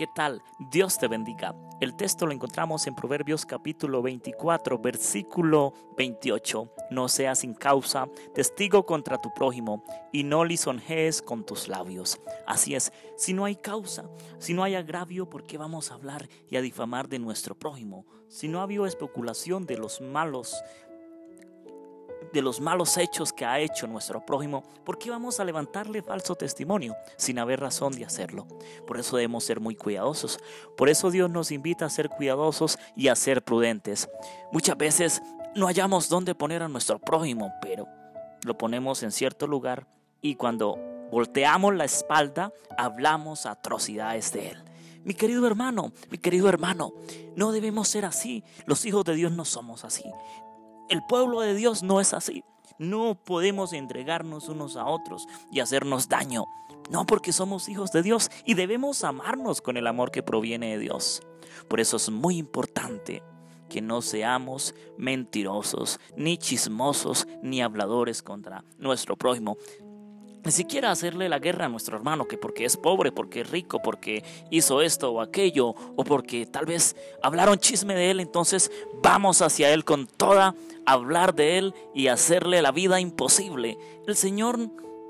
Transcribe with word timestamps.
¿Qué 0.00 0.06
tal? 0.06 0.42
Dios 0.58 0.96
te 0.96 1.08
bendiga. 1.08 1.54
El 1.78 1.94
texto 1.94 2.24
lo 2.24 2.32
encontramos 2.32 2.86
en 2.86 2.94
Proverbios 2.94 3.44
capítulo 3.44 4.00
24, 4.00 4.78
versículo 4.78 5.74
28. 5.98 6.72
No 6.90 7.06
seas 7.06 7.40
sin 7.40 7.52
causa 7.52 8.08
testigo 8.32 8.86
contra 8.86 9.20
tu 9.20 9.30
prójimo 9.34 9.84
y 10.10 10.24
no 10.24 10.46
lisonjees 10.46 11.20
con 11.20 11.44
tus 11.44 11.68
labios. 11.68 12.18
Así 12.46 12.74
es, 12.74 12.94
si 13.18 13.34
no 13.34 13.44
hay 13.44 13.56
causa, 13.56 14.08
si 14.38 14.54
no 14.54 14.64
hay 14.64 14.74
agravio, 14.74 15.28
¿por 15.28 15.44
qué 15.44 15.58
vamos 15.58 15.90
a 15.90 15.96
hablar 15.96 16.30
y 16.48 16.56
a 16.56 16.62
difamar 16.62 17.10
de 17.10 17.18
nuestro 17.18 17.54
prójimo? 17.54 18.06
Si 18.26 18.48
no 18.48 18.60
ha 18.60 18.62
habido 18.62 18.86
especulación 18.86 19.66
de 19.66 19.76
los 19.76 20.00
malos 20.00 20.56
de 22.32 22.42
los 22.42 22.60
malos 22.60 22.96
hechos 22.96 23.32
que 23.32 23.44
ha 23.44 23.58
hecho 23.60 23.86
nuestro 23.86 24.24
prójimo, 24.24 24.62
¿por 24.84 24.98
qué 24.98 25.10
vamos 25.10 25.40
a 25.40 25.44
levantarle 25.44 26.02
falso 26.02 26.34
testimonio 26.34 26.96
sin 27.16 27.38
haber 27.38 27.60
razón 27.60 27.92
de 27.92 28.04
hacerlo? 28.04 28.46
Por 28.86 28.98
eso 28.98 29.16
debemos 29.16 29.44
ser 29.44 29.60
muy 29.60 29.74
cuidadosos. 29.74 30.38
Por 30.76 30.88
eso 30.88 31.10
Dios 31.10 31.30
nos 31.30 31.50
invita 31.50 31.86
a 31.86 31.90
ser 31.90 32.08
cuidadosos 32.08 32.78
y 32.96 33.08
a 33.08 33.16
ser 33.16 33.42
prudentes. 33.42 34.08
Muchas 34.52 34.76
veces 34.76 35.22
no 35.54 35.66
hallamos 35.66 36.08
dónde 36.08 36.34
poner 36.34 36.62
a 36.62 36.68
nuestro 36.68 36.98
prójimo, 36.98 37.52
pero 37.60 37.86
lo 38.44 38.56
ponemos 38.56 39.02
en 39.02 39.12
cierto 39.12 39.46
lugar 39.46 39.86
y 40.22 40.36
cuando 40.36 40.78
volteamos 41.10 41.74
la 41.74 41.84
espalda 41.84 42.52
hablamos 42.76 43.46
atrocidades 43.46 44.32
de 44.32 44.50
él. 44.50 44.64
Mi 45.02 45.14
querido 45.14 45.46
hermano, 45.46 45.92
mi 46.10 46.18
querido 46.18 46.48
hermano, 46.48 46.92
no 47.34 47.52
debemos 47.52 47.88
ser 47.88 48.04
así. 48.04 48.44
Los 48.66 48.84
hijos 48.84 49.04
de 49.04 49.14
Dios 49.14 49.32
no 49.32 49.46
somos 49.46 49.84
así. 49.84 50.04
El 50.90 51.02
pueblo 51.04 51.40
de 51.40 51.54
Dios 51.54 51.84
no 51.84 52.00
es 52.00 52.12
así. 52.12 52.42
No 52.80 53.14
podemos 53.14 53.72
entregarnos 53.72 54.48
unos 54.48 54.76
a 54.76 54.86
otros 54.86 55.28
y 55.52 55.60
hacernos 55.60 56.08
daño. 56.08 56.46
No 56.90 57.06
porque 57.06 57.32
somos 57.32 57.68
hijos 57.68 57.92
de 57.92 58.02
Dios 58.02 58.28
y 58.44 58.54
debemos 58.54 59.04
amarnos 59.04 59.62
con 59.62 59.76
el 59.76 59.86
amor 59.86 60.10
que 60.10 60.24
proviene 60.24 60.72
de 60.72 60.78
Dios. 60.80 61.22
Por 61.68 61.78
eso 61.78 61.96
es 61.96 62.10
muy 62.10 62.38
importante 62.38 63.22
que 63.68 63.80
no 63.80 64.02
seamos 64.02 64.74
mentirosos, 64.98 66.00
ni 66.16 66.38
chismosos, 66.38 67.28
ni 67.40 67.62
habladores 67.62 68.20
contra 68.20 68.64
nuestro 68.76 69.16
prójimo 69.16 69.58
ni 70.44 70.52
siquiera 70.52 70.90
hacerle 70.90 71.28
la 71.28 71.38
guerra 71.38 71.66
a 71.66 71.68
nuestro 71.68 71.96
hermano, 71.96 72.26
que 72.26 72.38
porque 72.38 72.64
es 72.64 72.76
pobre, 72.76 73.12
porque 73.12 73.42
es 73.42 73.50
rico, 73.50 73.80
porque 73.82 74.24
hizo 74.50 74.80
esto 74.80 75.12
o 75.12 75.20
aquello, 75.20 75.74
o 75.96 76.04
porque 76.04 76.46
tal 76.46 76.66
vez 76.66 76.96
hablaron 77.22 77.58
chisme 77.58 77.94
de 77.94 78.10
él, 78.10 78.20
entonces 78.20 78.70
vamos 79.02 79.42
hacia 79.42 79.72
él 79.72 79.84
con 79.84 80.06
toda, 80.06 80.54
hablar 80.86 81.34
de 81.34 81.58
él 81.58 81.74
y 81.94 82.08
hacerle 82.08 82.62
la 82.62 82.72
vida 82.72 83.00
imposible. 83.00 83.78
El 84.06 84.16
Señor 84.16 84.58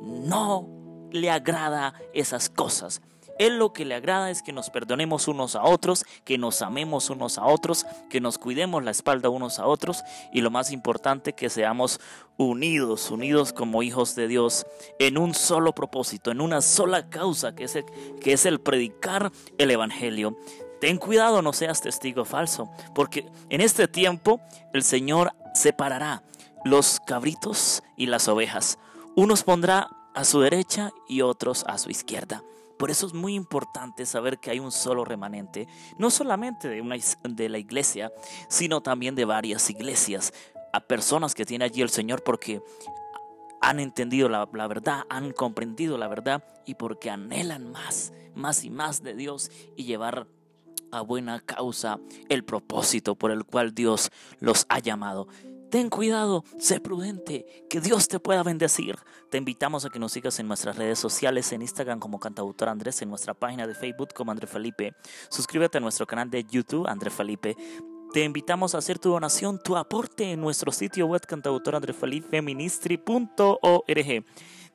no 0.00 0.68
le 1.10 1.30
agrada 1.30 1.94
esas 2.12 2.48
cosas. 2.48 3.02
Él 3.38 3.58
lo 3.58 3.72
que 3.72 3.84
le 3.84 3.94
agrada 3.94 4.30
es 4.30 4.42
que 4.42 4.52
nos 4.52 4.70
perdonemos 4.70 5.28
unos 5.28 5.56
a 5.56 5.64
otros, 5.64 6.04
que 6.24 6.38
nos 6.38 6.62
amemos 6.62 7.10
unos 7.10 7.38
a 7.38 7.46
otros, 7.46 7.86
que 8.08 8.20
nos 8.20 8.38
cuidemos 8.38 8.82
la 8.82 8.90
espalda 8.90 9.28
unos 9.28 9.58
a 9.58 9.66
otros 9.66 10.02
y 10.32 10.40
lo 10.40 10.50
más 10.50 10.72
importante 10.72 11.34
que 11.34 11.50
seamos 11.50 12.00
unidos, 12.38 13.10
unidos 13.10 13.52
como 13.52 13.82
hijos 13.82 14.14
de 14.14 14.28
Dios 14.28 14.66
en 14.98 15.18
un 15.18 15.34
solo 15.34 15.74
propósito, 15.74 16.30
en 16.30 16.40
una 16.40 16.60
sola 16.60 17.08
causa 17.08 17.54
que 17.54 17.64
es 17.64 17.76
el, 17.76 17.84
que 18.20 18.32
es 18.32 18.46
el 18.46 18.60
predicar 18.60 19.30
el 19.58 19.70
Evangelio. 19.70 20.36
Ten 20.80 20.98
cuidado, 20.98 21.42
no 21.42 21.52
seas 21.52 21.80
testigo 21.80 22.24
falso, 22.24 22.70
porque 22.94 23.26
en 23.48 23.60
este 23.60 23.88
tiempo 23.88 24.40
el 24.72 24.82
Señor 24.82 25.32
separará 25.54 26.22
los 26.64 27.00
cabritos 27.06 27.82
y 27.96 28.06
las 28.06 28.28
ovejas. 28.28 28.78
Unos 29.14 29.42
pondrá 29.42 29.88
a 30.14 30.24
su 30.24 30.40
derecha 30.40 30.92
y 31.08 31.22
otros 31.22 31.64
a 31.66 31.78
su 31.78 31.90
izquierda. 31.90 32.42
Por 32.78 32.90
eso 32.90 33.06
es 33.06 33.14
muy 33.14 33.34
importante 33.34 34.06
saber 34.06 34.38
que 34.38 34.50
hay 34.50 34.58
un 34.58 34.72
solo 34.72 35.04
remanente, 35.04 35.66
no 35.98 36.10
solamente 36.10 36.68
de, 36.68 36.80
una, 36.80 36.96
de 37.22 37.48
la 37.48 37.58
iglesia, 37.58 38.12
sino 38.48 38.80
también 38.80 39.14
de 39.14 39.24
varias 39.24 39.70
iglesias, 39.70 40.32
a 40.72 40.80
personas 40.80 41.34
que 41.34 41.46
tiene 41.46 41.64
allí 41.64 41.80
el 41.80 41.90
Señor 41.90 42.22
porque 42.22 42.62
han 43.62 43.80
entendido 43.80 44.28
la, 44.28 44.48
la, 44.52 44.66
verdad, 44.66 45.04
han 45.08 45.32
comprendido 45.32 45.96
la 45.96 46.08
verdad 46.08 46.44
y 46.66 46.74
porque 46.74 47.08
anhelan 47.08 47.72
más, 47.72 48.12
más 48.34 48.64
y 48.64 48.70
más 48.70 49.02
de 49.02 49.14
Dios 49.14 49.50
y 49.76 49.84
llevar 49.84 50.26
a 50.92 51.00
buena 51.00 51.40
causa 51.40 51.98
el 52.28 52.44
propósito 52.44 53.14
por 53.14 53.30
el 53.30 53.44
cual 53.44 53.74
Dios 53.74 54.10
los 54.38 54.66
ha 54.68 54.78
llamado. 54.78 55.28
Ten 55.76 55.90
cuidado, 55.90 56.42
sé 56.58 56.80
prudente, 56.80 57.44
que 57.68 57.82
Dios 57.82 58.08
te 58.08 58.18
pueda 58.18 58.42
bendecir. 58.42 58.96
Te 59.30 59.36
invitamos 59.36 59.84
a 59.84 59.90
que 59.90 59.98
nos 59.98 60.12
sigas 60.12 60.40
en 60.40 60.48
nuestras 60.48 60.76
redes 60.76 60.98
sociales, 60.98 61.52
en 61.52 61.60
Instagram 61.60 62.00
como 62.00 62.18
Cantautor 62.18 62.70
Andrés, 62.70 63.02
en 63.02 63.10
nuestra 63.10 63.34
página 63.34 63.66
de 63.66 63.74
Facebook 63.74 64.14
como 64.14 64.30
André 64.30 64.46
Felipe. 64.46 64.94
Suscríbete 65.28 65.76
a 65.76 65.82
nuestro 65.82 66.06
canal 66.06 66.30
de 66.30 66.44
YouTube, 66.44 66.86
André 66.86 67.10
Felipe. 67.10 67.54
Te 68.10 68.24
invitamos 68.24 68.74
a 68.74 68.78
hacer 68.78 68.98
tu 68.98 69.10
donación, 69.10 69.60
tu 69.62 69.76
aporte 69.76 70.32
en 70.32 70.40
nuestro 70.40 70.72
sitio 70.72 71.08
web 71.08 71.20
cantautorandrefelipeministri.org. 71.26 74.24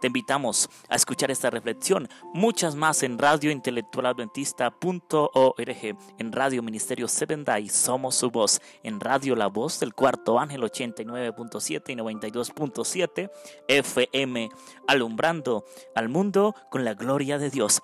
Te 0.02 0.08
invitamos 0.08 0.70
a 0.90 0.96
escuchar 0.96 1.30
esta 1.30 1.52
reflexión, 1.52 2.10
muchas 2.34 2.76
más 2.76 3.04
en 3.04 3.20
radiointelectualadventista.org, 3.20 5.98
en 6.18 6.32
Radio 6.32 6.64
Ministerio 6.64 7.08
Seven 7.08 7.44
Day, 7.44 7.70
Somos 7.70 8.16
su 8.16 8.32
voz, 8.32 8.60
en 8.82 9.00
Radio 9.00 9.36
La 9.36 9.46
Voz 9.46 9.80
del 9.80 9.94
Cuarto 9.94 10.40
Ángel 10.40 10.64
89.7 10.64 11.92
y 11.92 11.96
92.7 11.96 13.30
FM, 13.68 14.50
alumbrando 14.88 15.66
al 15.94 16.10
mundo 16.10 16.56
con 16.72 16.84
la 16.84 16.96
gloria 16.96 17.38
de 17.38 17.52
Dios. 17.52 17.80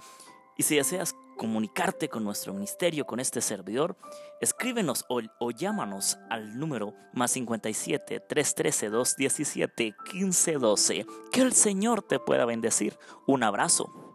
Y 0.57 0.63
si 0.63 0.75
deseas 0.75 1.13
comunicarte 1.37 2.09
con 2.09 2.23
nuestro 2.23 2.53
ministerio, 2.53 3.05
con 3.05 3.19
este 3.19 3.41
servidor, 3.41 3.95
escríbenos 4.41 5.05
o, 5.07 5.51
llámanos 5.51 6.17
al 6.29 6.59
número 6.59 6.93
más 7.13 7.31
57 7.31 8.19
313 8.19 8.89
217 8.89 9.95
1512. 10.13 11.05
Que 11.31 11.41
el 11.41 11.53
Señor 11.53 12.01
te 12.01 12.19
pueda 12.19 12.45
bendecir. 12.45 12.97
Un 13.25 13.43
abrazo. 13.43 14.06